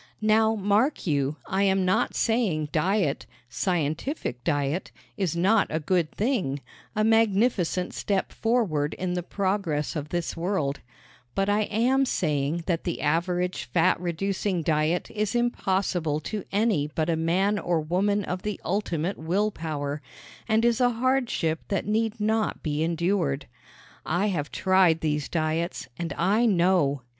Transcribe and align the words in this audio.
Now, 0.19 0.55
mark 0.55 1.05
you, 1.05 1.35
I 1.45 1.61
am 1.61 1.85
not 1.85 2.15
saying 2.15 2.69
diet 2.71 3.27
scientific 3.49 4.43
diet 4.43 4.91
is 5.15 5.35
not 5.35 5.67
a 5.69 5.79
good 5.79 6.09
thing, 6.11 6.59
a 6.95 7.03
magnificent 7.03 7.93
step 7.93 8.31
forward 8.31 8.95
in 8.95 9.13
the 9.13 9.21
progress 9.21 9.95
of 9.95 10.09
this 10.09 10.35
world; 10.35 10.79
but 11.35 11.49
I 11.49 11.65
am 11.69 12.05
saying 12.05 12.63
that 12.65 12.83
the 12.83 12.99
average 13.01 13.65
fat 13.65 13.99
reducing 14.01 14.63
diet 14.63 15.11
is 15.11 15.35
impossible 15.35 16.19
to 16.21 16.45
any 16.51 16.87
but 16.95 17.07
a 17.07 17.15
man 17.15 17.59
or 17.59 17.79
woman 17.79 18.23
of 18.25 18.41
the 18.41 18.59
ultimate 18.65 19.19
will 19.19 19.51
power, 19.51 20.01
and 20.47 20.65
is 20.65 20.81
a 20.81 20.89
hardship 20.89 21.59
that 21.67 21.85
need 21.85 22.19
not 22.19 22.63
be 22.63 22.81
endured. 22.81 23.45
I 24.03 24.29
have 24.29 24.51
tried 24.51 25.01
these 25.01 25.29
diets, 25.29 25.87
and 25.99 26.11
I 26.13 26.47
know! 26.47 27.03